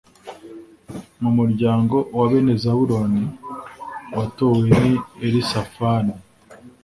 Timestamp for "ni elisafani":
4.81-6.13